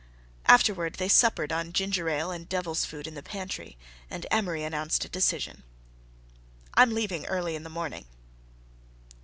Afterward 0.47 0.95
they 0.95 1.07
suppered 1.07 1.51
on 1.51 1.73
ginger 1.73 2.09
ale 2.09 2.31
and 2.31 2.49
devil's 2.49 2.85
food 2.85 3.05
in 3.05 3.13
the 3.13 3.21
pantry, 3.21 3.77
and 4.09 4.25
Amory 4.31 4.63
announced 4.63 5.05
a 5.05 5.09
decision. 5.09 5.61
"I'm 6.73 6.95
leaving 6.95 7.27
early 7.27 7.55
in 7.55 7.61
the 7.61 7.69
morning." 7.69 8.05